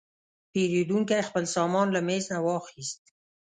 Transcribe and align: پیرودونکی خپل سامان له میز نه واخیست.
پیرودونکی 0.51 1.21
خپل 1.27 1.43
سامان 1.55 1.87
له 1.95 1.99
میز 2.07 2.25
نه 2.33 2.39
واخیست. 2.47 3.01